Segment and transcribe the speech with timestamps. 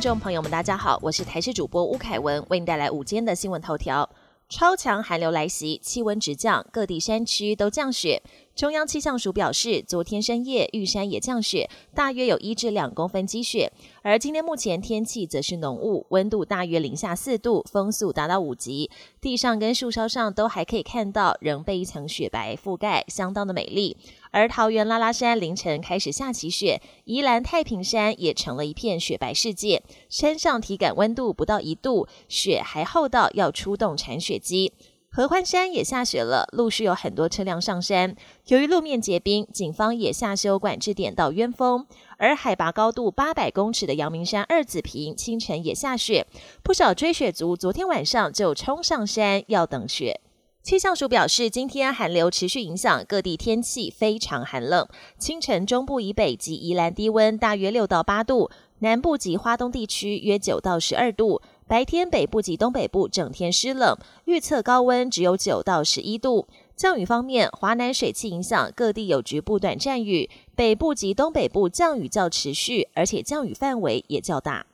[0.00, 4.08] 众朋友们，大家好，我是台视主播吴凯文，为您带来午间的新闻头条。
[4.48, 8.22] 超强寒流来袭，气温直降，各地山区都降雪。
[8.56, 13.72] 中央气象署表示，昨天深夜玉山也降雪，大约有一至两公分积雪。
[14.02, 23.96] 而今天目前天气则是浓雾，温度大约零下四度，风速达到五级，地上跟树梢上都还可以看到仍被一层雪白覆盖，相当的美丽。
[24.30, 34.72] 而桃园拉拉山凌晨开始下起雪，宜兰太平山也成了一片雪白世界，山上体感温度不到一度，雪还厚到要出动铲雪机。
[35.12, 38.14] 合欢山也下雪了，陆续有很多车辆上山。
[38.46, 41.84] 由于路面结冰，警方也下修管制点到渊峰。
[42.16, 46.28] 而海拔高度八百公尺的阳明山二子坪清晨也下雪，
[46.62, 50.20] 不少追雪族昨天晚上就冲上山要等雪。
[50.62, 54.86] 气象署表示，今天寒流持续影响各地，天气非常寒冷。
[55.18, 61.42] 清晨中部以北及宜兰低温大约六到八度，南部及花东地区约九到十二度。
[61.70, 66.48] 白天北部及东北部整天湿冷，预测高温只有九到十一度。
[66.74, 74.66] 降雨方面，华南水汽影响各地有局部短暂雨，北部及东北部降雨较持续，而且降雨范围也较大。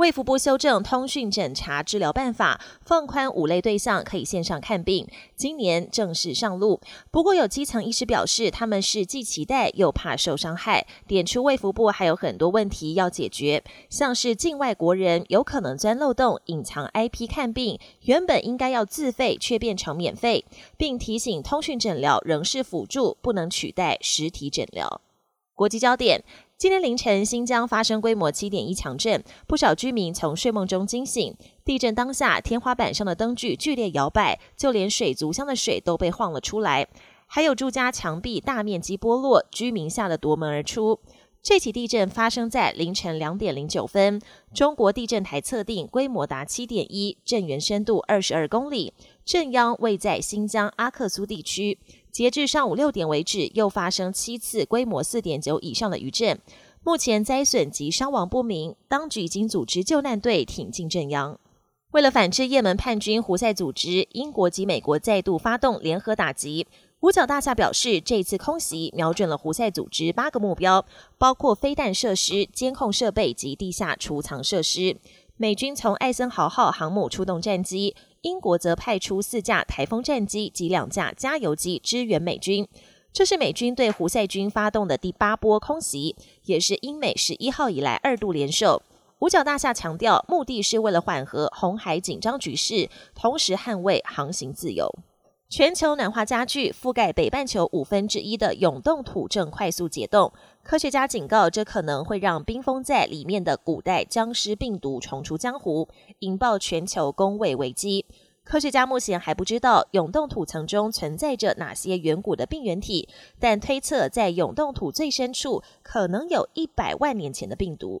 [0.00, 5.06] 卫福部修正通讯诊查治疗办法，放宽五类对象可以线上看病，
[5.36, 6.80] 今年正式上路。
[7.10, 20.46] 不过有基层医师表示，他们是既期待又怕受伤害，点出卫福部还有很多问题要解决，像是境外国人有可能钻漏洞隐藏 IP 看病，原本应该要自费却变成免费，
[20.78, 25.02] 并提醒通讯诊疗仍是辅助，不能取代实体诊疗。
[25.54, 26.24] 国际焦点。
[26.60, 31.34] 今天凌晨，新疆发生规模七点一强震，不少居民从睡梦中惊醒。
[31.64, 36.86] 地震当下，天花板上的灯具剧烈摇摆，就连水族箱的水都被晃了出来，
[37.24, 41.00] 还有住家墙壁大面积剥落，居民吓得夺门而出。
[41.42, 44.20] 这起地震发生在凌晨两点零九分，
[44.52, 48.92] 中国地震台测定规模达七点一，震源深度二十二公里，
[49.24, 51.78] 震央位在新疆阿克苏地区。
[52.10, 56.38] 截至上午六点为止，又发生七次规模四点九以上的余震。
[56.82, 61.38] 目前灾损及伤亡不明，当局已经组织救难队挺进震央。
[61.92, 66.66] 为了反制也门叛军胡塞组织，英国及美国再度发动联合打击。
[67.00, 70.84] 五角大厦表示，这次空袭瞄准了胡塞组织八个目标，
[71.18, 74.96] 包括飞弹设施、监控设备及地下储藏设施。
[75.40, 82.68] 美军从艾森豪号航母出动战机，英国则派出四架台风战机及两架加油机支援美军。
[83.10, 86.14] 这是美军对胡塞军发动的第八波空袭，
[86.44, 88.82] 也是英美十一号以来二度联手。
[89.20, 94.94] 五角大厦强调，目的是为了缓和红海紧张局势，同时捍卫航行自由。
[95.50, 100.32] 全球暖化加剧，覆盖北半球五分之一的永冻土正快速解冻。
[100.62, 105.88] 科学家警告，这可能会让冰封在里面的古代僵尸病毒重出江湖，
[106.20, 108.06] 引爆全球工位危机。
[108.44, 113.08] 科学家目前还不知道永冻土层中存在着哪些远古的病原体，
[113.40, 118.00] 但推测在永冻土最深处可能有一百万年前的病毒。